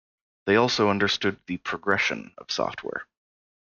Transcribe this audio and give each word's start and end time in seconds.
They 0.47 0.55
also 0.55 0.89
understood 0.89 1.39
the 1.45 1.57
"progression" 1.57 2.33
of 2.39 2.49
software. 2.49 3.05